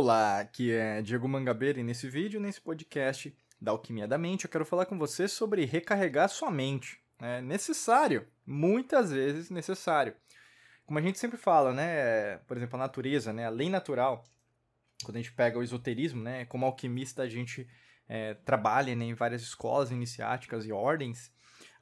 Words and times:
Olá, 0.00 0.38
aqui 0.38 0.70
é 0.70 1.02
Diego 1.02 1.26
Mangabeira 1.26 1.80
e 1.80 1.82
nesse 1.82 2.08
vídeo, 2.08 2.38
nesse 2.38 2.60
podcast 2.60 3.36
da 3.60 3.72
Alquimia 3.72 4.06
da 4.06 4.16
Mente, 4.16 4.44
eu 4.44 4.48
quero 4.48 4.64
falar 4.64 4.86
com 4.86 4.96
você 4.96 5.26
sobre 5.26 5.64
recarregar 5.64 6.28
sua 6.28 6.52
mente. 6.52 7.00
É 7.20 7.40
necessário, 7.40 8.24
muitas 8.46 9.10
vezes 9.10 9.50
necessário. 9.50 10.14
Como 10.86 11.00
a 11.00 11.02
gente 11.02 11.18
sempre 11.18 11.36
fala, 11.36 11.72
né, 11.72 12.36
por 12.46 12.56
exemplo, 12.56 12.76
a 12.76 12.78
natureza, 12.78 13.32
né, 13.32 13.46
a 13.46 13.50
lei 13.50 13.68
natural, 13.68 14.24
quando 15.02 15.16
a 15.16 15.18
gente 15.18 15.32
pega 15.32 15.58
o 15.58 15.64
esoterismo, 15.64 16.22
né, 16.22 16.44
como 16.44 16.64
alquimista 16.64 17.22
a 17.22 17.28
gente 17.28 17.68
é, 18.08 18.34
trabalha 18.34 18.94
né, 18.94 19.06
em 19.06 19.14
várias 19.14 19.42
escolas 19.42 19.90
iniciáticas 19.90 20.64
e 20.64 20.70
ordens, 20.70 21.32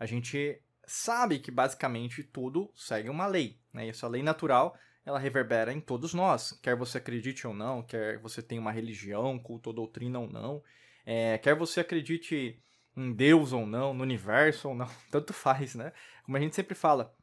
a 0.00 0.06
gente 0.06 0.58
sabe 0.86 1.38
que 1.38 1.50
basicamente 1.50 2.22
tudo 2.22 2.72
segue 2.74 3.10
uma 3.10 3.26
lei. 3.26 3.60
Né, 3.74 3.84
e 3.84 3.90
essa 3.90 4.08
lei 4.08 4.22
natural 4.22 4.74
ela 5.06 5.20
reverbera 5.20 5.72
em 5.72 5.80
todos 5.80 6.12
nós, 6.12 6.58
quer 6.60 6.74
você 6.74 6.98
acredite 6.98 7.46
ou 7.46 7.54
não, 7.54 7.80
quer 7.80 8.18
você 8.18 8.42
tenha 8.42 8.60
uma 8.60 8.72
religião, 8.72 9.38
culto 9.38 9.70
ou 9.70 9.74
doutrina 9.74 10.18
ou 10.18 10.28
não, 10.28 10.60
é, 11.06 11.38
quer 11.38 11.54
você 11.54 11.78
acredite 11.78 12.60
em 12.96 13.12
Deus 13.12 13.52
ou 13.52 13.64
não, 13.64 13.94
no 13.94 14.02
universo 14.02 14.68
ou 14.68 14.74
não, 14.74 14.90
tanto 15.12 15.32
faz, 15.32 15.76
né? 15.76 15.92
Como 16.24 16.36
a 16.36 16.40
gente 16.40 16.56
sempre 16.56 16.74
fala, 16.74 17.14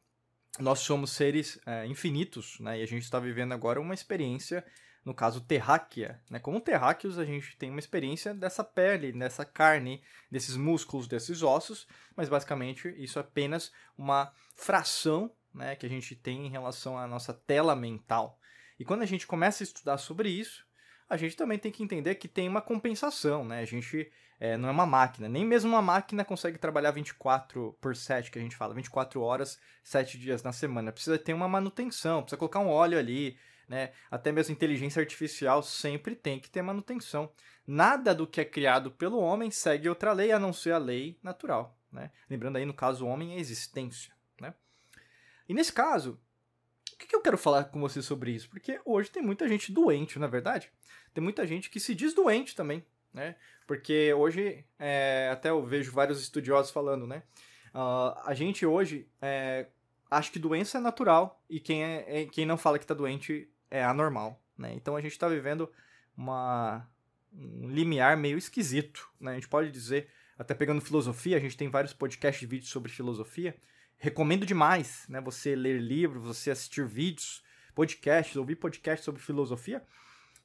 nós 0.59 0.79
somos 0.79 1.11
seres 1.11 1.59
é, 1.65 1.85
infinitos, 1.85 2.57
né? 2.61 2.79
E 2.79 2.83
a 2.83 2.87
gente 2.87 3.03
está 3.03 3.19
vivendo 3.19 3.51
agora 3.51 3.81
uma 3.81 3.93
experiência, 3.93 4.65
no 5.03 5.13
caso 5.13 5.41
terráquea, 5.41 6.21
né? 6.29 6.39
Como 6.39 6.61
terráqueos, 6.61 7.19
a 7.19 7.25
gente 7.25 7.57
tem 7.57 7.69
uma 7.69 7.79
experiência 7.79 8.33
dessa 8.33 8.63
pele, 8.63 9.11
dessa 9.11 9.43
carne, 9.43 10.01
desses 10.31 10.55
músculos, 10.55 11.05
desses 11.05 11.43
ossos, 11.43 11.85
mas 12.15 12.29
basicamente 12.29 12.87
isso 12.97 13.19
é 13.19 13.21
apenas 13.23 13.73
uma 13.97 14.31
fração 14.55 15.29
né, 15.53 15.75
que 15.75 15.85
a 15.85 15.89
gente 15.89 16.15
tem 16.15 16.45
em 16.45 16.49
relação 16.49 16.97
à 16.97 17.07
nossa 17.07 17.33
tela 17.33 17.75
mental. 17.75 18.39
E 18.79 18.85
quando 18.85 19.03
a 19.03 19.05
gente 19.05 19.27
começa 19.27 19.63
a 19.63 19.65
estudar 19.65 19.97
sobre 19.97 20.29
isso, 20.29 20.65
a 21.09 21.17
gente 21.17 21.35
também 21.35 21.59
tem 21.59 21.71
que 21.71 21.83
entender 21.83 22.15
que 22.15 22.27
tem 22.27 22.47
uma 22.47 22.61
compensação, 22.61 23.45
né? 23.45 23.59
A 23.59 23.65
gente 23.65 24.11
é, 24.39 24.57
não 24.57 24.67
é 24.67 24.71
uma 24.71 24.85
máquina, 24.85 25.29
nem 25.29 25.45
mesmo 25.45 25.69
uma 25.69 25.81
máquina 25.81 26.25
consegue 26.25 26.57
trabalhar 26.57 26.91
24 26.91 27.77
por 27.79 27.95
7, 27.95 28.31
que 28.31 28.39
a 28.39 28.41
gente 28.41 28.55
fala, 28.55 28.73
24 28.73 29.21
horas, 29.21 29.59
7 29.83 30.17
dias 30.17 30.41
na 30.43 30.51
semana. 30.51 30.91
Precisa 30.91 31.17
ter 31.17 31.33
uma 31.33 31.47
manutenção, 31.47 32.21
precisa 32.21 32.37
colocar 32.37 32.59
um 32.59 32.69
óleo 32.69 32.97
ali, 32.97 33.37
né? 33.67 33.91
Até 34.09 34.31
mesmo 34.31 34.53
inteligência 34.53 34.99
artificial 34.99 35.61
sempre 35.61 36.15
tem 36.15 36.39
que 36.39 36.49
ter 36.49 36.61
manutenção. 36.61 37.31
Nada 37.65 38.13
do 38.13 38.27
que 38.27 38.41
é 38.41 38.45
criado 38.45 38.91
pelo 38.91 39.19
homem 39.19 39.49
segue 39.51 39.87
outra 39.87 40.11
lei 40.11 40.31
a 40.31 40.39
não 40.39 40.51
ser 40.51 40.73
a 40.73 40.77
lei 40.77 41.17
natural, 41.23 41.77
né? 41.91 42.11
Lembrando 42.29 42.57
aí, 42.57 42.65
no 42.65 42.73
caso, 42.73 43.05
o 43.05 43.07
homem 43.07 43.35
é 43.35 43.39
existência. 43.39 44.13
E 45.47 45.53
nesse 45.53 45.73
caso, 45.73 46.19
o 46.93 46.97
que, 46.97 47.15
eu 47.15 47.21
quero 47.21 47.37
falar 47.37 47.65
com 47.65 47.79
você 47.79 48.01
sobre 48.01 48.31
isso? 48.31 48.49
Porque 48.49 48.79
hoje 48.85 49.09
tem 49.09 49.21
muita 49.21 49.47
gente 49.47 49.71
doente, 49.71 50.19
na 50.19 50.27
é 50.27 50.29
verdade. 50.29 50.71
Tem 51.13 51.23
muita 51.23 51.45
gente 51.45 51.69
que 51.69 51.79
se 51.79 51.93
diz 51.93 52.13
doente 52.13 52.55
também, 52.55 52.85
né? 53.13 53.35
Porque 53.67 54.13
hoje, 54.13 54.65
é, 54.79 55.29
até 55.31 55.49
eu 55.49 55.65
vejo 55.65 55.91
vários 55.91 56.21
estudiosos 56.21 56.71
falando, 56.71 57.05
né? 57.05 57.23
Uh, 57.73 58.13
a 58.23 58.33
gente 58.33 58.65
hoje 58.65 59.07
é, 59.21 59.67
acha 60.09 60.31
que 60.31 60.39
doença 60.39 60.77
é 60.77 60.81
natural 60.81 61.41
e 61.49 61.59
quem, 61.59 61.83
é, 61.83 62.21
é 62.21 62.25
quem 62.25 62.45
não 62.45 62.57
fala 62.57 62.77
que 62.77 62.83
está 62.83 62.93
doente 62.93 63.49
é 63.69 63.83
anormal, 63.83 64.41
né? 64.57 64.73
Então 64.73 64.95
a 64.95 65.01
gente 65.01 65.13
está 65.13 65.27
vivendo 65.27 65.69
uma, 66.15 66.87
um 67.33 67.67
limiar 67.67 68.15
meio 68.15 68.37
esquisito, 68.37 69.09
né? 69.19 69.31
A 69.31 69.35
gente 69.35 69.47
pode 69.47 69.71
dizer, 69.71 70.09
até 70.37 70.53
pegando 70.53 70.81
filosofia, 70.81 71.37
a 71.37 71.39
gente 71.39 71.57
tem 71.57 71.69
vários 71.69 71.93
podcasts 71.93 72.43
e 72.43 72.45
vídeos 72.45 72.69
sobre 72.69 72.91
filosofia, 72.91 73.55
recomendo 74.03 74.45
demais, 74.45 75.05
né? 75.07 75.21
Você 75.21 75.55
ler 75.55 75.79
livros, 75.79 76.21
você 76.21 76.51
assistir 76.51 76.85
vídeos, 76.85 77.41
podcasts, 77.73 78.35
ouvir 78.35 78.57
podcasts 78.57 79.05
sobre 79.05 79.21
filosofia, 79.21 79.81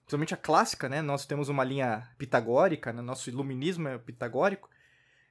principalmente 0.02 0.32
a 0.32 0.36
clássica, 0.36 0.88
né? 0.88 1.02
Nós 1.02 1.26
temos 1.26 1.48
uma 1.48 1.64
linha 1.64 2.08
pitagórica, 2.16 2.92
né? 2.92 3.02
Nosso 3.02 3.28
iluminismo 3.28 3.88
é 3.88 3.98
pitagórico. 3.98 4.70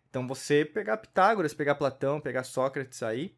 Então 0.10 0.28
você 0.28 0.66
pegar 0.66 0.98
Pitágoras, 0.98 1.54
pegar 1.54 1.76
Platão, 1.76 2.20
pegar 2.20 2.44
Sócrates 2.44 3.02
aí 3.02 3.34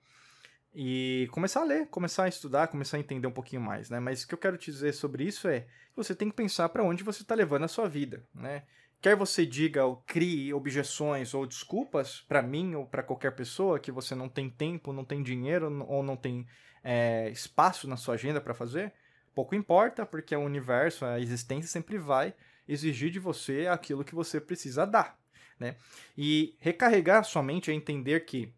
e 0.74 1.30
começar 1.34 1.62
a 1.62 1.66
ler, 1.66 1.88
começar 1.90 2.24
a 2.24 2.28
estudar, 2.28 2.68
começar 2.68 2.98
a 2.98 3.00
entender 3.00 3.28
um 3.28 3.32
pouquinho 3.32 3.62
mais, 3.62 3.92
né? 3.92 4.00
Mas 4.00 4.24
o 4.24 4.28
que 4.28 4.34
eu 4.34 4.40
quero 4.40 4.58
te 4.58 4.72
dizer 4.72 4.94
sobre 4.94 5.24
isso 5.24 5.48
é 5.48 5.62
que 5.62 5.98
você 5.98 6.16
tem 6.16 6.32
que 6.32 6.36
pensar 6.36 6.68
para 6.70 6.84
onde 6.84 7.04
você 7.04 7.22
está 7.22 7.36
levando 7.36 7.66
a 7.66 7.68
sua 7.68 7.88
vida, 7.88 8.26
né? 8.34 8.64
Quer 9.02 9.16
você 9.16 9.46
diga 9.46 9.86
ou 9.86 9.98
crie 10.06 10.54
objeções 10.54 11.34
ou 11.34 11.46
desculpas 11.46 12.22
para 12.28 12.42
mim 12.42 12.76
ou 12.76 12.86
para 12.86 13.04
qualquer 13.04 13.32
pessoa 13.32 13.80
que 13.80 13.92
você 13.92 14.14
não 14.14 14.28
tem 14.28 14.50
tempo, 14.50 14.94
não 14.94 15.06
tem 15.06 15.24
dinheiro 15.24 15.86
ou 15.88 16.04
não 16.04 16.16
tem 16.16 16.46
é, 16.84 17.30
espaço 17.30 17.88
na 17.88 17.98
sua 17.98 18.16
agenda 18.16 18.42
para 18.42 18.54
fazer, 18.54 18.94
pouco 19.34 19.56
importa, 19.56 20.06
porque 20.06 20.36
o 20.36 20.42
universo, 20.42 21.06
a 21.06 21.20
existência 21.20 21.70
sempre 21.70 21.98
vai 21.98 22.34
exigir 22.68 23.10
de 23.10 23.20
você 23.20 23.68
aquilo 23.68 24.04
que 24.04 24.16
você 24.16 24.40
precisa 24.40 24.86
dar. 24.86 25.18
Né? 25.60 25.76
E 26.18 26.56
recarregar 26.60 27.24
sua 27.24 27.44
mente 27.44 27.72
é 27.72 27.74
entender 27.74 28.22
que 28.22 28.54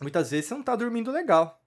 muitas 0.00 0.30
vezes 0.30 0.46
você 0.46 0.54
não 0.54 0.60
está 0.60 0.76
dormindo 0.76 1.10
legal. 1.10 1.62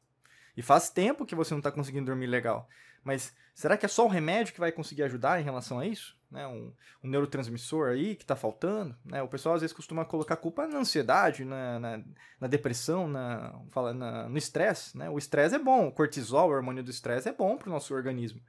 E 0.55 0.61
faz 0.61 0.89
tempo 0.89 1.25
que 1.25 1.33
você 1.35 1.53
não 1.53 1.59
está 1.59 1.71
conseguindo 1.71 2.05
dormir 2.05 2.27
legal. 2.27 2.69
Mas 3.03 3.33
será 3.55 3.75
que 3.75 3.85
é 3.85 3.89
só 3.89 4.05
o 4.05 4.09
remédio 4.09 4.53
que 4.53 4.59
vai 4.59 4.71
conseguir 4.71 5.03
ajudar 5.03 5.39
em 5.39 5.43
relação 5.43 5.79
a 5.79 5.87
isso? 5.87 6.15
Né? 6.33 6.47
Um, 6.47 6.73
um 7.03 7.07
neurotransmissor 7.07 7.89
aí 7.89 8.15
que 8.15 8.23
está 8.23 8.35
faltando? 8.35 8.95
Né? 9.05 9.21
O 9.21 9.27
pessoal 9.27 9.53
às 9.53 9.61
vezes 9.61 9.75
costuma 9.75 10.03
colocar 10.03 10.35
culpa 10.35 10.67
na 10.67 10.79
ansiedade, 10.79 11.45
na, 11.45 11.79
na, 11.79 12.03
na 12.41 12.47
depressão, 12.47 13.07
na, 13.07 13.53
fala, 13.69 13.93
na, 13.93 14.27
no 14.27 14.37
estresse. 14.37 14.97
Né? 14.97 15.07
O 15.11 15.19
estresse 15.19 15.53
é 15.53 15.59
bom, 15.59 15.87
o 15.87 15.91
cortisol, 15.91 16.49
o 16.49 16.51
hormônio 16.51 16.83
do 16.83 16.89
estresse, 16.89 17.29
é 17.29 17.31
bom 17.33 17.55
para 17.55 17.69
o 17.69 17.71
nosso 17.71 17.93
organismo. 17.93 18.41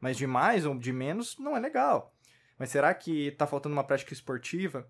Mas 0.00 0.16
de 0.16 0.26
mais 0.26 0.64
ou 0.64 0.78
de 0.78 0.92
menos 0.92 1.36
não 1.36 1.56
é 1.56 1.60
legal. 1.60 2.14
Mas 2.56 2.70
será 2.70 2.94
que 2.94 3.26
está 3.26 3.44
faltando 3.44 3.74
uma 3.74 3.84
prática 3.84 4.12
esportiva? 4.12 4.86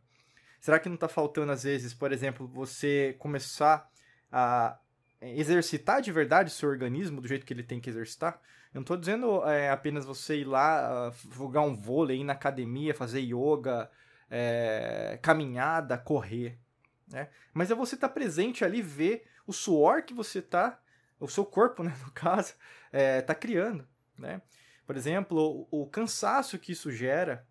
Será 0.61 0.79
que 0.79 0.91
não 0.91 0.97
está 0.97 1.09
faltando, 1.09 1.53
às 1.53 1.63
vezes, 1.63 1.95
por 1.95 2.13
exemplo, 2.13 2.47
você 2.47 3.17
começar 3.19 3.91
a 4.31 4.79
exercitar 5.23 6.03
de 6.03 6.13
verdade 6.13 6.51
o 6.51 6.53
seu 6.53 6.69
organismo 6.69 7.21
do 7.21 7.27
jeito 7.27 7.47
que 7.47 7.53
ele 7.53 7.63
tem 7.63 7.81
que 7.81 7.89
exercitar? 7.89 8.39
Eu 8.73 8.79
não 8.79 8.83
estou 8.83 8.97
dizendo 8.97 9.45
é, 9.47 9.71
apenas 9.71 10.05
você 10.05 10.39
ir 10.39 10.45
lá 10.45 11.13
jogar 11.31 11.61
um 11.61 11.75
vôlei, 11.75 12.21
ir 12.21 12.25
na 12.25 12.33
academia, 12.33 12.95
fazer 12.95 13.21
yoga, 13.21 13.91
é, 14.31 15.19
caminhada, 15.21 15.99
correr. 15.99 16.59
Né? 17.07 17.29
Mas 17.53 17.71
é 17.71 17.75
você 17.75 17.95
estar 17.95 18.09
tá 18.09 18.15
presente 18.15 18.65
ali, 18.65 18.81
ver 18.81 19.27
o 19.47 19.53
suor 19.53 20.03
que 20.03 20.15
você 20.15 20.39
está, 20.39 20.81
o 21.21 21.29
seu 21.29 21.45
corpo, 21.45 21.83
né, 21.85 21.95
no 22.03 22.11
caso, 22.13 22.55
está 22.91 23.33
é, 23.33 23.37
criando. 23.37 23.87
Né? 24.17 24.41
Por 24.87 24.97
exemplo, 24.97 25.69
o, 25.71 25.83
o 25.83 25.87
cansaço 25.87 26.59
que 26.59 26.73
isso 26.73 26.91
gera, 26.91 27.47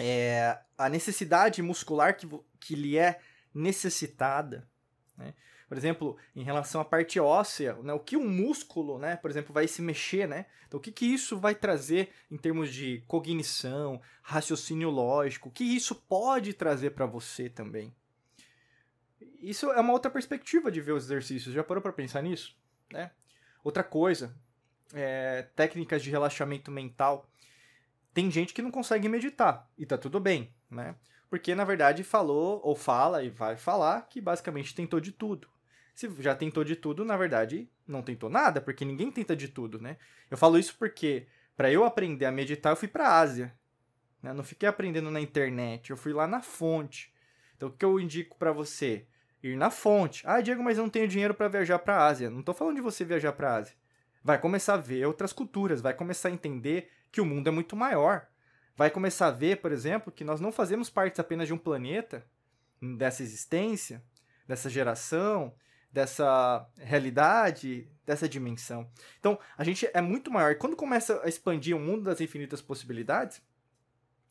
é, 0.00 0.58
a 0.78 0.88
necessidade 0.88 1.60
muscular 1.60 2.16
que, 2.16 2.26
que 2.58 2.74
lhe 2.74 2.96
é 2.96 3.20
necessitada. 3.54 4.66
Né? 5.16 5.34
Por 5.72 5.78
exemplo, 5.78 6.18
em 6.36 6.42
relação 6.42 6.82
à 6.82 6.84
parte 6.84 7.18
óssea, 7.18 7.72
né, 7.82 7.94
o 7.94 7.98
que 7.98 8.14
um 8.14 8.28
músculo, 8.28 8.98
né, 8.98 9.16
por 9.16 9.30
exemplo, 9.30 9.54
vai 9.54 9.66
se 9.66 9.80
mexer, 9.80 10.28
né? 10.28 10.44
Então, 10.68 10.78
o 10.78 10.82
que, 10.82 10.92
que 10.92 11.06
isso 11.06 11.38
vai 11.38 11.54
trazer 11.54 12.10
em 12.30 12.36
termos 12.36 12.70
de 12.70 13.02
cognição, 13.08 13.98
raciocínio 14.20 14.90
lógico? 14.90 15.48
O 15.48 15.50
que 15.50 15.64
isso 15.64 15.94
pode 15.94 16.52
trazer 16.52 16.90
para 16.90 17.06
você 17.06 17.48
também? 17.48 17.90
Isso 19.40 19.72
é 19.72 19.80
uma 19.80 19.94
outra 19.94 20.10
perspectiva 20.10 20.70
de 20.70 20.78
ver 20.78 20.92
os 20.92 21.04
exercícios. 21.04 21.54
Já 21.54 21.64
parou 21.64 21.82
para 21.82 21.90
pensar 21.90 22.20
nisso? 22.20 22.54
Né? 22.92 23.10
Outra 23.64 23.82
coisa, 23.82 24.36
é, 24.92 25.48
técnicas 25.56 26.02
de 26.02 26.10
relaxamento 26.10 26.70
mental. 26.70 27.26
Tem 28.12 28.30
gente 28.30 28.52
que 28.52 28.60
não 28.60 28.70
consegue 28.70 29.08
meditar 29.08 29.66
e 29.78 29.86
tá 29.86 29.96
tudo 29.96 30.20
bem, 30.20 30.52
né? 30.70 30.96
Porque 31.30 31.54
na 31.54 31.64
verdade 31.64 32.04
falou 32.04 32.60
ou 32.62 32.76
fala 32.76 33.22
e 33.22 33.30
vai 33.30 33.56
falar 33.56 34.02
que 34.02 34.20
basicamente 34.20 34.74
tentou 34.74 35.00
de 35.00 35.10
tudo. 35.10 35.50
Se 35.94 36.10
já 36.18 36.34
tentou 36.34 36.64
de 36.64 36.74
tudo, 36.74 37.04
na 37.04 37.16
verdade, 37.16 37.70
não 37.86 38.02
tentou 38.02 38.30
nada, 38.30 38.60
porque 38.60 38.84
ninguém 38.84 39.10
tenta 39.10 39.36
de 39.36 39.48
tudo, 39.48 39.80
né? 39.80 39.96
Eu 40.30 40.36
falo 40.36 40.58
isso 40.58 40.74
porque 40.78 41.26
para 41.56 41.70
eu 41.70 41.84
aprender 41.84 42.24
a 42.24 42.32
meditar, 42.32 42.72
eu 42.72 42.76
fui 42.76 42.88
para 42.88 43.08
a 43.08 43.20
Ásia. 43.20 43.54
Né? 44.22 44.32
Não 44.32 44.42
fiquei 44.42 44.68
aprendendo 44.68 45.10
na 45.10 45.20
internet, 45.20 45.90
eu 45.90 45.96
fui 45.96 46.12
lá 46.12 46.26
na 46.26 46.40
fonte. 46.40 47.12
Então, 47.56 47.68
o 47.68 47.72
que 47.72 47.84
eu 47.84 48.00
indico 48.00 48.36
para 48.38 48.52
você? 48.52 49.06
ir 49.42 49.56
na 49.56 49.70
fonte. 49.70 50.22
Ah, 50.26 50.40
Diego, 50.40 50.62
mas 50.62 50.78
eu 50.78 50.84
não 50.84 50.90
tenho 50.90 51.08
dinheiro 51.08 51.34
para 51.34 51.48
viajar 51.48 51.78
para 51.78 51.96
a 51.96 52.06
Ásia. 52.06 52.30
Não 52.30 52.40
estou 52.40 52.54
falando 52.54 52.76
de 52.76 52.82
você 52.82 53.04
viajar 53.04 53.32
para 53.32 53.50
a 53.50 53.56
Ásia. 53.56 53.74
Vai 54.22 54.38
começar 54.38 54.74
a 54.74 54.78
ver 54.78 55.04
outras 55.06 55.32
culturas, 55.32 55.80
vai 55.80 55.94
começar 55.94 56.28
a 56.28 56.32
entender 56.32 56.90
que 57.10 57.20
o 57.20 57.26
mundo 57.26 57.48
é 57.48 57.50
muito 57.50 57.74
maior. 57.74 58.28
Vai 58.76 58.90
começar 58.90 59.26
a 59.26 59.32
ver, 59.32 59.60
por 59.60 59.72
exemplo, 59.72 60.12
que 60.12 60.24
nós 60.24 60.40
não 60.40 60.52
fazemos 60.52 60.88
parte 60.88 61.20
apenas 61.20 61.48
de 61.48 61.54
um 61.54 61.58
planeta, 61.58 62.24
dessa 62.96 63.22
existência, 63.22 64.02
dessa 64.46 64.70
geração, 64.70 65.54
dessa 65.92 66.66
realidade, 66.78 67.88
dessa 68.06 68.28
dimensão. 68.28 68.90
Então, 69.20 69.38
a 69.56 69.62
gente 69.62 69.88
é 69.92 70.00
muito 70.00 70.30
maior. 70.30 70.52
E 70.52 70.56
quando 70.56 70.74
começa 70.74 71.20
a 71.22 71.28
expandir 71.28 71.76
o 71.76 71.80
mundo 71.80 72.04
das 72.04 72.20
infinitas 72.20 72.62
possibilidades, 72.62 73.42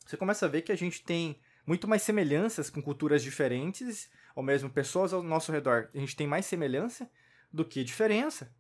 você 0.05 0.17
começa 0.17 0.45
a 0.45 0.49
ver 0.49 0.63
que 0.63 0.71
a 0.71 0.77
gente 0.77 1.03
tem 1.03 1.39
muito 1.65 1.87
mais 1.87 2.01
semelhanças 2.01 2.69
com 2.69 2.81
culturas 2.81 3.21
diferentes, 3.21 4.09
ou 4.35 4.41
mesmo 4.41 4.69
pessoas 4.69 5.13
ao 5.13 5.21
nosso 5.21 5.51
redor. 5.51 5.89
A 5.93 5.97
gente 5.97 6.15
tem 6.15 6.27
mais 6.27 6.45
semelhança 6.45 7.09
do 7.53 7.63
que 7.63 7.83
diferença. 7.83 8.51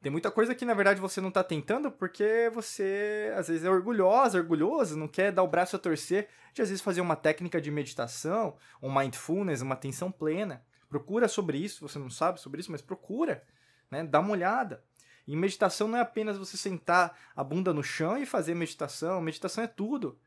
Tem 0.00 0.10
muita 0.10 0.30
coisa 0.30 0.54
que, 0.54 0.64
na 0.64 0.74
verdade, 0.74 1.00
você 1.00 1.20
não 1.20 1.28
está 1.28 1.42
tentando 1.42 1.90
porque 1.90 2.50
você, 2.54 3.32
às 3.36 3.48
vezes, 3.48 3.64
é 3.64 3.70
orgulhosa, 3.70 4.38
orgulhoso, 4.38 4.96
não 4.96 5.08
quer 5.08 5.32
dar 5.32 5.42
o 5.42 5.48
braço 5.48 5.76
a 5.76 5.78
torcer 5.78 6.28
de, 6.54 6.62
às 6.62 6.68
vezes, 6.68 6.82
fazer 6.82 7.00
uma 7.00 7.16
técnica 7.16 7.60
de 7.60 7.70
meditação, 7.70 8.56
um 8.80 8.94
mindfulness, 8.94 9.62
uma 9.62 9.74
atenção 9.74 10.10
plena. 10.10 10.64
Procura 10.88 11.28
sobre 11.28 11.58
isso, 11.58 11.86
você 11.86 11.98
não 11.98 12.10
sabe 12.10 12.40
sobre 12.40 12.60
isso, 12.60 12.70
mas 12.70 12.80
procura, 12.80 13.44
né? 13.90 14.04
Dá 14.04 14.20
uma 14.20 14.30
olhada. 14.30 14.84
E 15.26 15.34
meditação 15.34 15.88
não 15.88 15.98
é 15.98 16.00
apenas 16.00 16.38
você 16.38 16.56
sentar 16.56 17.18
a 17.34 17.42
bunda 17.42 17.74
no 17.74 17.82
chão 17.82 18.16
e 18.16 18.24
fazer 18.24 18.54
meditação. 18.54 19.20
Meditação 19.20 19.64
é 19.64 19.66
tudo. 19.66 20.18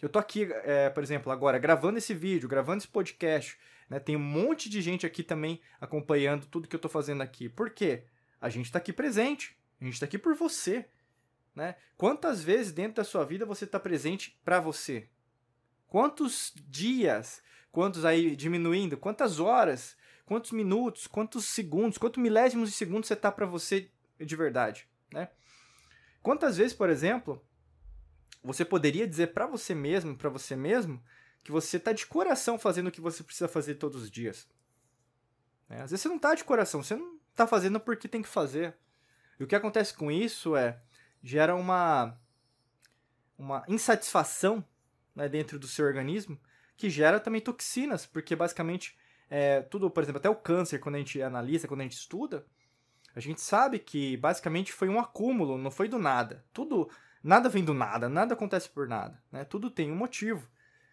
Eu 0.00 0.08
tô 0.08 0.18
aqui, 0.18 0.48
é, 0.64 0.90
por 0.90 1.02
exemplo, 1.02 1.32
agora 1.32 1.58
gravando 1.58 1.96
esse 1.96 2.12
vídeo, 2.12 2.48
gravando 2.48 2.78
esse 2.78 2.88
podcast. 2.88 3.58
Né? 3.88 3.98
Tem 3.98 4.14
um 4.14 4.20
monte 4.20 4.68
de 4.68 4.82
gente 4.82 5.06
aqui 5.06 5.22
também 5.22 5.60
acompanhando 5.80 6.46
tudo 6.46 6.68
que 6.68 6.76
eu 6.76 6.80
tô 6.80 6.88
fazendo 6.88 7.22
aqui. 7.22 7.48
Por 7.48 7.70
quê? 7.70 8.04
A 8.40 8.50
gente 8.50 8.66
está 8.66 8.78
aqui 8.78 8.92
presente. 8.92 9.56
A 9.80 9.84
gente 9.84 9.94
está 9.94 10.04
aqui 10.04 10.18
por 10.18 10.34
você. 10.34 10.86
Né? 11.54 11.76
Quantas 11.96 12.42
vezes 12.42 12.72
dentro 12.72 12.96
da 12.96 13.04
sua 13.04 13.24
vida 13.24 13.46
você 13.46 13.64
está 13.64 13.80
presente 13.80 14.38
para 14.44 14.60
você? 14.60 15.08
Quantos 15.86 16.52
dias, 16.68 17.42
quantos 17.70 18.04
aí 18.04 18.34
diminuindo, 18.34 18.96
quantas 18.96 19.40
horas 19.40 19.96
quantos 20.24 20.50
minutos, 20.52 21.06
quantos 21.06 21.46
segundos, 21.46 21.98
quantos 21.98 22.22
milésimos 22.22 22.70
de 22.70 22.76
segundo 22.76 23.06
você 23.06 23.16
tá 23.16 23.30
para 23.30 23.46
você 23.46 23.90
de 24.18 24.36
verdade, 24.36 24.88
né? 25.12 25.28
Quantas 26.22 26.56
vezes, 26.56 26.72
por 26.72 26.88
exemplo, 26.88 27.44
você 28.42 28.64
poderia 28.64 29.06
dizer 29.06 29.28
para 29.28 29.46
você 29.46 29.74
mesmo, 29.74 30.16
para 30.16 30.28
você 30.28 30.54
mesmo, 30.54 31.02
que 31.42 31.50
você 31.50 31.78
tá 31.78 31.92
de 31.92 32.06
coração 32.06 32.58
fazendo 32.58 32.86
o 32.88 32.92
que 32.92 33.00
você 33.00 33.24
precisa 33.24 33.48
fazer 33.48 33.74
todos 33.74 34.02
os 34.02 34.10
dias? 34.10 34.48
Né? 35.68 35.82
Às 35.82 35.90
vezes 35.90 36.02
você 36.02 36.08
não 36.08 36.18
tá 36.18 36.34
de 36.34 36.44
coração, 36.44 36.82
você 36.82 36.94
não 36.94 37.18
tá 37.34 37.46
fazendo 37.46 37.80
porque 37.80 38.06
tem 38.06 38.22
que 38.22 38.28
fazer. 38.28 38.76
E 39.40 39.44
o 39.44 39.46
que 39.46 39.56
acontece 39.56 39.94
com 39.94 40.10
isso 40.10 40.54
é 40.54 40.80
gera 41.22 41.54
uma 41.54 42.18
uma 43.36 43.64
insatisfação 43.66 44.64
né, 45.16 45.28
dentro 45.28 45.58
do 45.58 45.66
seu 45.66 45.84
organismo 45.84 46.38
que 46.76 46.88
gera 46.88 47.18
também 47.18 47.40
toxinas, 47.40 48.06
porque 48.06 48.36
basicamente 48.36 48.96
é, 49.34 49.62
tudo, 49.62 49.90
por 49.90 50.02
exemplo, 50.02 50.18
até 50.18 50.28
o 50.28 50.36
câncer, 50.36 50.78
quando 50.78 50.96
a 50.96 50.98
gente 50.98 51.22
analisa, 51.22 51.66
quando 51.66 51.80
a 51.80 51.84
gente 51.84 51.96
estuda, 51.96 52.44
a 53.16 53.18
gente 53.18 53.40
sabe 53.40 53.78
que 53.78 54.14
basicamente 54.18 54.74
foi 54.74 54.90
um 54.90 55.00
acúmulo, 55.00 55.56
não 55.56 55.70
foi 55.70 55.88
do 55.88 55.98
nada. 55.98 56.44
Tudo, 56.52 56.90
nada 57.24 57.48
vem 57.48 57.64
do 57.64 57.72
nada, 57.72 58.10
nada 58.10 58.34
acontece 58.34 58.68
por 58.68 58.86
nada, 58.86 59.18
né? 59.32 59.42
Tudo 59.42 59.70
tem 59.70 59.90
um 59.90 59.96
motivo. 59.96 60.46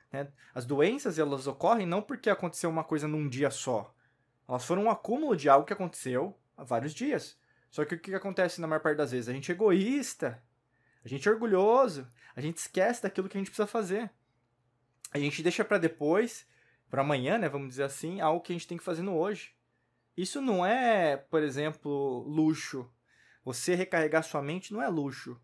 Né? 0.09 0.31
As 0.56 0.65
doenças 0.65 1.19
elas 1.19 1.47
ocorrem 1.47 1.86
não 1.86 2.01
porque 2.01 2.30
aconteceu 2.30 2.69
uma 2.69 2.81
coisa 2.81 3.09
num 3.09 3.27
dia 3.27 3.51
só. 3.51 3.94
Elas 4.47 4.63
foram 4.63 4.85
um 4.85 4.89
acúmulo 4.89 5.35
de 5.35 5.50
algo 5.50 5.65
que 5.65 5.74
aconteceu 5.74 6.33
há 6.56 6.63
vários 6.63 6.94
dias. 6.94 7.38
Só 7.69 7.83
que 7.83 7.95
o 7.95 8.00
que 8.00 8.15
acontece 8.15 8.62
na 8.62 8.68
maior 8.68 8.80
parte 8.80 9.00
das 9.00 9.12
vezes? 9.12 9.27
A 9.27 9.33
gente 9.33 9.51
é 9.51 9.53
egoísta, 9.53 10.42
a 11.03 11.09
gente 11.09 11.27
é 11.27 11.31
orgulhoso, 11.31 12.07
a 12.33 12.39
gente 12.39 12.56
esquece 12.56 13.03
daquilo 13.03 13.27
que 13.27 13.38
a 13.38 13.42
gente 13.42 13.50
precisa 13.50 13.68
fazer. 13.68 14.09
A 15.12 15.19
gente 15.19 15.44
deixa 15.44 15.65
para 15.65 15.77
depois 15.77 16.47
para 16.89 17.01
amanhã, 17.01 17.38
né, 17.38 17.47
vamos 17.47 17.69
dizer 17.69 17.83
assim, 17.83 18.19
algo 18.19 18.41
que 18.41 18.51
a 18.51 18.56
gente 18.56 18.68
tem 18.68 18.77
que 18.77 18.83
fazer 18.83 19.01
no 19.01 19.15
hoje. 19.15 19.53
Isso 20.18 20.41
não 20.41 20.65
é, 20.65 21.18
por 21.18 21.41
exemplo, 21.44 22.24
luxo. 22.27 22.89
Você 23.45 23.75
recarregar 23.75 24.24
sua 24.24 24.41
mente 24.41 24.74
não 24.74 24.81
é 24.81 24.88
luxo. 24.88 25.39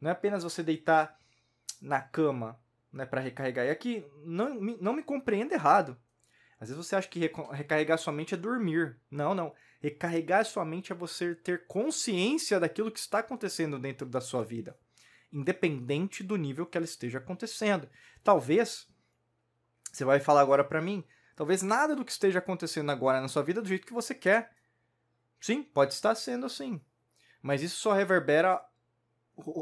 Não 0.00 0.10
é 0.10 0.12
apenas 0.12 0.42
você 0.42 0.62
deitar 0.62 1.18
na 1.82 2.00
cama 2.00 2.58
né, 2.92 3.04
para 3.04 3.20
recarregar. 3.20 3.66
E 3.66 3.70
aqui, 3.70 4.06
não, 4.24 4.54
não 4.54 4.92
me 4.94 5.02
compreenda 5.02 5.54
errado. 5.54 5.98
Às 6.58 6.68
vezes 6.68 6.86
você 6.86 6.96
acha 6.96 7.08
que 7.08 7.30
recarregar 7.52 7.98
sua 7.98 8.12
mente 8.12 8.32
é 8.32 8.38
dormir. 8.38 8.96
Não, 9.10 9.34
não. 9.34 9.52
Recarregar 9.80 10.46
sua 10.46 10.64
mente 10.64 10.92
é 10.92 10.94
você 10.94 11.34
ter 11.34 11.66
consciência 11.66 12.58
daquilo 12.58 12.90
que 12.90 12.98
está 12.98 13.18
acontecendo 13.18 13.78
dentro 13.78 14.08
da 14.08 14.20
sua 14.20 14.42
vida, 14.42 14.78
independente 15.30 16.22
do 16.22 16.36
nível 16.36 16.64
que 16.64 16.78
ela 16.78 16.86
esteja 16.86 17.18
acontecendo. 17.18 17.86
Talvez 18.22 18.88
você 19.94 20.04
vai 20.04 20.18
falar 20.18 20.40
agora 20.40 20.64
para 20.64 20.82
mim, 20.82 21.04
talvez 21.36 21.62
nada 21.62 21.94
do 21.94 22.04
que 22.04 22.10
esteja 22.10 22.40
acontecendo 22.40 22.90
agora 22.90 23.20
na 23.20 23.28
sua 23.28 23.42
vida 23.42 23.60
é 23.60 23.62
do 23.62 23.68
jeito 23.68 23.86
que 23.86 23.92
você 23.92 24.14
quer. 24.14 24.52
Sim, 25.40 25.62
pode 25.62 25.94
estar 25.94 26.14
sendo 26.14 26.46
assim. 26.46 26.80
Mas 27.40 27.62
isso 27.62 27.76
só 27.76 27.92
reverbera 27.92 28.60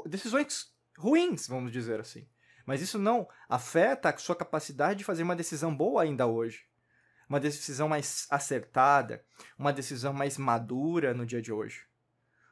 decisões 0.07 0.73
ruins, 0.97 1.47
vamos 1.47 1.71
dizer 1.71 2.01
assim. 2.01 2.27
Mas 2.65 2.81
isso 2.81 2.99
não 2.99 3.29
afeta 3.49 4.09
a 4.09 4.17
sua 4.17 4.37
capacidade 4.37 5.01
de 5.01 5.05
fazer 5.05 5.23
uma 5.23 5.37
decisão 5.37 5.75
boa 5.75 6.03
ainda 6.03 6.27
hoje. 6.27 6.65
Uma 7.29 7.41
decisão 7.41 7.89
mais 7.89 8.27
acertada, 8.31 9.25
uma 9.59 9.73
decisão 9.73 10.13
mais 10.13 10.39
madura 10.39 11.13
no 11.13 11.27
dia 11.27 11.43
de 11.43 11.53
hoje. 11.53 11.85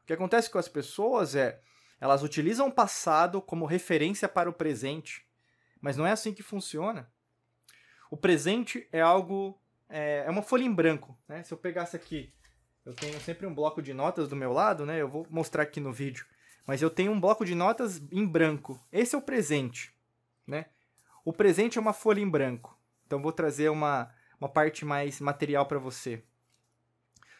O 0.02 0.06
que 0.06 0.12
acontece 0.12 0.50
com 0.50 0.58
as 0.58 0.68
pessoas 0.68 1.34
é, 1.34 1.60
elas 2.00 2.22
utilizam 2.22 2.68
o 2.68 2.72
passado 2.72 3.40
como 3.40 3.64
referência 3.64 4.28
para 4.28 4.50
o 4.50 4.54
presente. 4.54 5.26
Mas 5.80 5.96
não 5.96 6.06
é 6.06 6.12
assim 6.12 6.34
que 6.34 6.42
funciona. 6.42 7.10
O 8.10 8.16
presente 8.16 8.86
é 8.92 9.00
algo. 9.00 9.58
É, 9.88 10.24
é 10.26 10.30
uma 10.30 10.42
folha 10.42 10.64
em 10.64 10.72
branco. 10.72 11.16
Né? 11.28 11.42
Se 11.42 11.52
eu 11.54 11.58
pegasse 11.58 11.96
aqui, 11.96 12.32
eu 12.84 12.94
tenho 12.94 13.18
sempre 13.20 13.46
um 13.46 13.54
bloco 13.54 13.80
de 13.80 13.94
notas 13.94 14.28
do 14.28 14.36
meu 14.36 14.52
lado, 14.52 14.84
né? 14.84 15.00
Eu 15.00 15.08
vou 15.08 15.26
mostrar 15.30 15.62
aqui 15.62 15.80
no 15.80 15.92
vídeo. 15.92 16.26
Mas 16.66 16.82
eu 16.82 16.90
tenho 16.90 17.12
um 17.12 17.20
bloco 17.20 17.44
de 17.44 17.54
notas 17.54 18.02
em 18.12 18.26
branco. 18.26 18.80
Esse 18.92 19.14
é 19.14 19.18
o 19.18 19.22
presente. 19.22 19.94
Né? 20.46 20.66
O 21.24 21.32
presente 21.32 21.78
é 21.78 21.80
uma 21.80 21.92
folha 21.92 22.20
em 22.20 22.28
branco. 22.28 22.78
Então 23.06 23.22
vou 23.22 23.32
trazer 23.32 23.68
uma, 23.70 24.12
uma 24.40 24.48
parte 24.48 24.84
mais 24.84 25.20
material 25.20 25.66
para 25.66 25.78
você. 25.78 26.22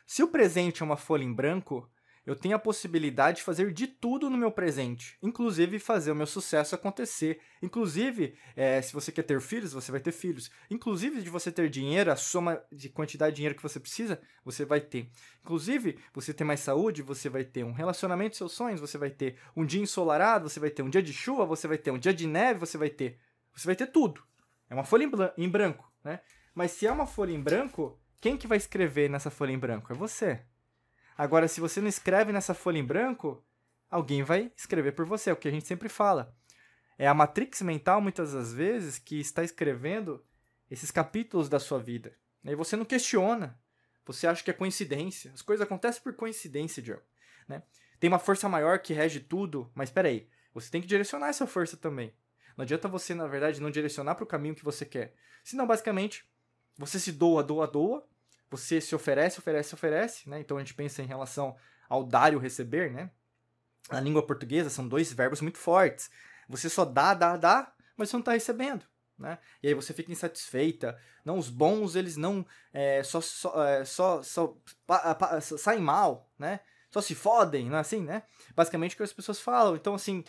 Se 0.07 0.23
o 0.23 0.29
presente 0.29 0.83
é 0.83 0.85
uma 0.85 0.97
folha 0.97 1.23
em 1.23 1.33
branco, 1.33 1.89
eu 2.27 2.37
tenho 2.37 2.55
a 2.55 2.59
possibilidade 2.59 3.39
de 3.39 3.43
fazer 3.43 3.73
de 3.73 3.87
tudo 3.87 4.29
no 4.29 4.37
meu 4.37 4.53
presente, 4.53 5.17
inclusive 5.23 5.79
fazer 5.79 6.13
o 6.13 6.15
meu 6.15 6.27
sucesso 6.27 6.75
acontecer. 6.75 7.41
Inclusive, 7.63 8.37
é, 8.55 8.81
se 8.83 8.93
você 8.93 9.11
quer 9.11 9.23
ter 9.23 9.41
filhos, 9.41 9.73
você 9.73 9.91
vai 9.91 10.01
ter 10.01 10.13
filhos. 10.13 10.51
Inclusive, 10.71 11.23
de 11.23 11.31
você 11.31 11.51
ter 11.51 11.71
dinheiro, 11.71 12.13
a 12.13 12.17
soma 12.17 12.63
de 12.71 12.89
quantidade 12.89 13.33
de 13.33 13.37
dinheiro 13.37 13.55
que 13.55 13.63
você 13.63 13.81
precisa, 13.81 14.21
você 14.45 14.65
vai 14.65 14.81
ter. 14.81 15.11
Inclusive, 15.43 15.99
você 16.13 16.35
ter 16.35 16.45
mais 16.45 16.61
saúde, 16.61 17.03
você 17.03 17.29
vai 17.29 17.43
ter 17.43 17.65
um 17.65 17.73
relacionamento 17.73 18.37
seus 18.37 18.53
sonhos, 18.53 18.81
você 18.81 18.99
vai 18.99 19.11
ter 19.11 19.39
um 19.57 19.65
dia 19.65 19.81
ensolarado, 19.81 20.49
você 20.49 20.61
vai 20.61 20.71
ter 20.71 20.83
um 20.83 20.91
dia 20.91 21.03
de 21.03 21.13
chuva, 21.13 21.47
você 21.47 21.67
vai 21.67 21.79
ter 21.79 21.91
um 21.91 21.99
dia 21.99 22.13
de 22.13 22.27
neve, 22.27 22.61
você 22.61 22.77
vai 22.77 22.91
ter. 22.91 23.19
Você 23.55 23.67
vai 23.67 23.75
ter 23.75 23.87
tudo. 23.87 24.23
É 24.69 24.75
uma 24.75 24.85
folha 24.85 25.11
em 25.37 25.49
branco, 25.49 25.91
né? 26.05 26.21
Mas 26.55 26.73
se 26.73 26.87
é 26.87 26.93
uma 26.93 27.07
folha 27.07 27.33
em 27.33 27.41
branco, 27.41 27.99
quem 28.21 28.37
que 28.37 28.47
vai 28.47 28.59
escrever 28.59 29.09
nessa 29.09 29.31
folha 29.31 29.53
em 29.53 29.59
branco? 29.59 29.93
É 29.93 29.97
você. 29.97 30.41
Agora, 31.21 31.47
se 31.47 31.61
você 31.61 31.83
não 31.83 31.89
escreve 31.89 32.33
nessa 32.33 32.55
folha 32.55 32.79
em 32.79 32.83
branco, 32.83 33.45
alguém 33.91 34.23
vai 34.23 34.51
escrever 34.57 34.93
por 34.93 35.05
você, 35.05 35.29
é 35.29 35.33
o 35.35 35.37
que 35.37 35.49
a 35.49 35.51
gente 35.51 35.67
sempre 35.67 35.87
fala. 35.87 36.35
É 36.97 37.07
a 37.07 37.13
matrix 37.13 37.61
mental, 37.61 38.01
muitas 38.01 38.33
das 38.33 38.55
vezes, 38.55 38.99
que 38.99 39.21
está 39.21 39.45
escrevendo 39.45 40.25
esses 40.71 40.91
capítulos 40.91 41.47
da 41.47 41.61
sua 41.61 41.79
vida. 41.79 42.17
E 42.43 42.55
você 42.55 42.75
não 42.75 42.87
questiona. 42.87 43.61
Você 44.07 44.27
acha 44.27 44.43
que 44.43 44.51
é 44.51 44.55
coincidência. 44.55 45.31
As 45.35 45.43
coisas 45.43 45.63
acontecem 45.63 46.03
por 46.03 46.15
coincidência, 46.15 46.83
Joe. 46.83 47.01
Né? 47.47 47.63
Tem 47.99 48.09
uma 48.09 48.19
força 48.19 48.49
maior 48.49 48.79
que 48.79 48.95
rege 48.95 49.21
tudo, 49.21 49.71
mas 49.75 49.91
peraí, 49.91 50.27
você 50.55 50.71
tem 50.71 50.81
que 50.81 50.89
direcionar 50.89 51.29
essa 51.29 51.47
força 51.47 51.77
também. 51.77 52.15
Não 52.57 52.63
adianta 52.63 52.89
você, 52.89 53.15
na 53.15 53.27
verdade, 53.27 53.61
não 53.61 53.71
direcionar 53.71 54.15
para 54.15 54.25
o 54.25 54.27
caminho 54.27 54.55
que 54.55 54.65
você 54.65 54.87
quer. 54.87 55.15
Senão, 55.45 55.67
basicamente, 55.67 56.25
você 56.79 56.99
se 56.99 57.13
doa, 57.13 57.43
doa, 57.43 57.67
doa, 57.67 58.09
você 58.51 58.81
se 58.81 58.95
oferece, 58.95 59.39
oferece, 59.39 59.75
oferece, 59.75 60.29
né? 60.29 60.41
Então 60.41 60.57
a 60.57 60.61
gente 60.61 60.75
pensa 60.75 61.03
em 61.03 61.07
relação 61.07 61.57
ao 61.89 62.05
dar 62.05 62.33
e 62.33 62.37
o 62.37 62.39
receber, 62.39 62.91
né? 62.91 63.11
Na 63.91 64.01
língua 64.01 64.27
portuguesa 64.27 64.69
são 64.69 64.87
dois 64.87 65.13
verbos 65.13 65.41
muito 65.41 65.59
fortes. 65.59 66.11
Você 66.49 66.69
só 66.69 66.85
dá, 66.85 67.15
dá, 67.15 67.37
dá, 67.37 67.73
mas 67.97 68.09
você 68.09 68.17
não 68.17 68.21
está 68.21 68.33
recebendo. 68.33 68.85
Né? 69.19 69.39
E 69.63 69.69
aí 69.69 69.75
você 69.75 69.93
fica 69.93 70.11
insatisfeita. 70.11 70.99
Não, 71.25 71.37
os 71.37 71.51
bons 71.51 71.95
eles 71.95 72.17
não 72.17 72.45
é, 72.73 73.03
só, 73.03 73.21
só, 73.21 73.67
é, 73.67 73.85
só, 73.85 74.23
só 74.23 74.57
pa, 74.87 75.15
pa, 75.15 75.41
saem 75.41 75.81
mal, 75.81 76.31
né? 76.39 76.61
Só 76.91 77.01
se 77.01 77.15
fodem, 77.15 77.69
não 77.69 77.77
é 77.77 77.81
assim, 77.81 78.03
né? 78.03 78.25
Basicamente 78.57 78.95
o 78.95 78.97
que 78.97 79.03
as 79.03 79.13
pessoas 79.13 79.39
falam. 79.39 79.77
Então 79.77 79.95
assim, 79.95 80.25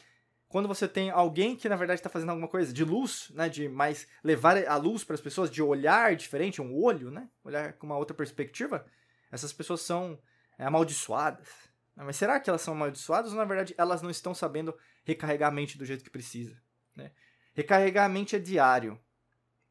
quando 0.52 0.68
você 0.68 0.86
tem 0.88 1.10
alguém 1.10 1.56
que 1.56 1.70
na 1.70 1.78
verdade 1.78 2.00
está 2.00 2.10
fazendo 2.10 2.30
alguma 2.30 2.48
coisa 2.48 2.74
de 2.74 2.84
luz, 2.84 3.32
né, 3.34 3.48
de 3.48 3.70
mais 3.70 4.06
levar 4.22 4.58
a 4.68 4.76
luz 4.76 5.04
para 5.04 5.14
as 5.14 5.22
pessoas, 5.22 5.50
de 5.50 5.62
olhar 5.62 6.14
diferente, 6.16 6.62
um 6.62 6.76
olho, 6.76 7.10
né, 7.10 7.30
olhar 7.44 7.74
com 7.74 7.86
uma 7.86 7.98
outra 7.98 8.14
perspectiva, 8.14 8.86
essas 9.32 9.54
pessoas 9.54 9.82
são 9.82 10.20
é, 10.60 10.66
amaldiçoadas. 10.66 11.48
Mas 11.96 12.18
será 12.18 12.40
que 12.40 12.50
elas 12.50 12.62
são 12.62 12.74
amaldiçoadas 12.74 13.32
ou 13.32 13.38
na 13.38 13.46
verdade 13.46 13.74
elas 13.78 14.02
não 14.02 14.10
estão 14.10 14.34
sabendo 14.34 14.78
recarregar 15.06 15.50
a 15.50 15.54
mente 15.54 15.78
do 15.78 15.86
jeito 15.86 16.04
que 16.04 16.10
precisa? 16.10 16.62
Né? 16.96 17.12
Recarregar 17.54 18.06
a 18.06 18.10
mente 18.10 18.36
é 18.36 18.40
diário. 18.40 19.00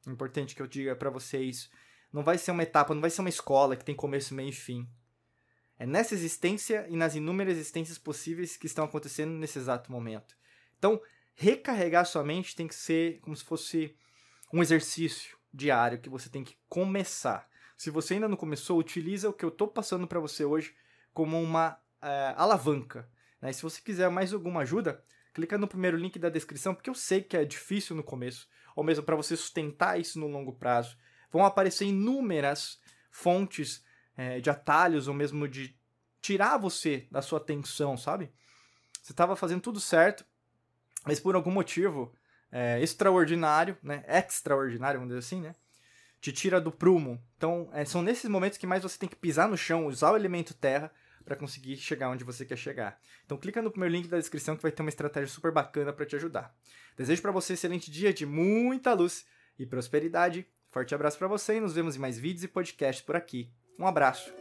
É 0.06 0.10
importante 0.10 0.54
que 0.54 0.62
eu 0.62 0.66
diga 0.66 0.96
para 0.96 1.10
vocês, 1.10 1.70
não 2.10 2.24
vai 2.24 2.38
ser 2.38 2.52
uma 2.52 2.62
etapa, 2.62 2.94
não 2.94 3.02
vai 3.02 3.10
ser 3.10 3.20
uma 3.20 3.28
escola 3.28 3.76
que 3.76 3.84
tem 3.84 3.94
começo, 3.94 4.34
meio 4.34 4.48
e 4.48 4.52
fim. 4.52 4.88
É 5.78 5.84
nessa 5.84 6.14
existência 6.14 6.86
e 6.88 6.96
nas 6.96 7.14
inúmeras 7.14 7.54
existências 7.54 7.98
possíveis 7.98 8.56
que 8.56 8.66
estão 8.66 8.84
acontecendo 8.84 9.32
nesse 9.32 9.58
exato 9.58 9.92
momento. 9.92 10.39
Então, 10.80 10.98
recarregar 11.34 12.06
sua 12.06 12.24
mente 12.24 12.56
tem 12.56 12.66
que 12.66 12.74
ser 12.74 13.20
como 13.20 13.36
se 13.36 13.44
fosse 13.44 13.94
um 14.50 14.62
exercício 14.62 15.36
diário 15.52 16.00
que 16.00 16.08
você 16.08 16.30
tem 16.30 16.42
que 16.42 16.56
começar. 16.70 17.46
Se 17.76 17.90
você 17.90 18.14
ainda 18.14 18.26
não 18.26 18.36
começou, 18.36 18.78
utiliza 18.78 19.28
o 19.28 19.32
que 19.32 19.44
eu 19.44 19.50
estou 19.50 19.68
passando 19.68 20.06
para 20.06 20.18
você 20.18 20.42
hoje 20.42 20.74
como 21.12 21.40
uma 21.40 21.78
é, 22.00 22.34
alavanca. 22.34 23.06
Né? 23.42 23.52
Se 23.52 23.62
você 23.62 23.82
quiser 23.82 24.08
mais 24.08 24.32
alguma 24.32 24.62
ajuda, 24.62 25.04
clica 25.34 25.58
no 25.58 25.68
primeiro 25.68 25.98
link 25.98 26.18
da 26.18 26.30
descrição, 26.30 26.74
porque 26.74 26.88
eu 26.88 26.94
sei 26.94 27.22
que 27.22 27.36
é 27.36 27.44
difícil 27.44 27.94
no 27.94 28.02
começo, 28.02 28.48
ou 28.74 28.82
mesmo 28.82 29.04
para 29.04 29.16
você 29.16 29.36
sustentar 29.36 30.00
isso 30.00 30.18
no 30.18 30.28
longo 30.28 30.54
prazo. 30.54 30.96
Vão 31.30 31.44
aparecer 31.44 31.84
inúmeras 31.84 32.80
fontes 33.10 33.84
é, 34.16 34.40
de 34.40 34.48
atalhos, 34.48 35.08
ou 35.08 35.14
mesmo 35.14 35.46
de 35.46 35.78
tirar 36.22 36.56
você 36.56 37.06
da 37.10 37.20
sua 37.20 37.38
atenção, 37.38 37.98
sabe? 37.98 38.32
Você 39.02 39.12
estava 39.12 39.36
fazendo 39.36 39.60
tudo 39.60 39.80
certo, 39.80 40.24
mas 41.06 41.20
por 41.20 41.34
algum 41.34 41.50
motivo 41.50 42.12
é, 42.50 42.80
extraordinário, 42.80 43.76
né? 43.82 44.04
Extraordinário, 44.06 45.00
vamos 45.00 45.14
dizer 45.14 45.26
assim, 45.26 45.40
né? 45.40 45.54
Te 46.20 46.32
tira 46.32 46.60
do 46.60 46.70
prumo. 46.70 47.22
Então, 47.36 47.70
é, 47.72 47.84
são 47.84 48.02
nesses 48.02 48.28
momentos 48.28 48.58
que 48.58 48.66
mais 48.66 48.82
você 48.82 48.98
tem 48.98 49.08
que 49.08 49.16
pisar 49.16 49.48
no 49.48 49.56
chão, 49.56 49.86
usar 49.86 50.12
o 50.12 50.16
elemento 50.16 50.52
terra 50.52 50.92
para 51.24 51.36
conseguir 51.36 51.76
chegar 51.76 52.10
onde 52.10 52.24
você 52.24 52.44
quer 52.44 52.56
chegar. 52.56 52.98
Então 53.24 53.38
clica 53.38 53.62
no 53.62 53.70
primeiro 53.70 53.94
link 53.94 54.08
da 54.08 54.18
descrição 54.18 54.56
que 54.56 54.62
vai 54.62 54.72
ter 54.72 54.82
uma 54.82 54.88
estratégia 54.88 55.28
super 55.28 55.52
bacana 55.52 55.92
para 55.92 56.06
te 56.06 56.16
ajudar. 56.16 56.54
Desejo 56.96 57.22
para 57.22 57.30
você 57.30 57.52
um 57.52 57.54
excelente 57.54 57.90
dia 57.90 58.12
de 58.12 58.26
muita 58.26 58.92
luz 58.92 59.24
e 59.58 59.66
prosperidade. 59.66 60.46
Forte 60.70 60.94
abraço 60.94 61.18
para 61.18 61.28
você 61.28 61.56
e 61.56 61.60
nos 61.60 61.74
vemos 61.74 61.96
em 61.96 61.98
mais 61.98 62.18
vídeos 62.18 62.44
e 62.44 62.48
podcasts 62.48 63.04
por 63.04 63.16
aqui. 63.16 63.50
Um 63.78 63.86
abraço. 63.86 64.39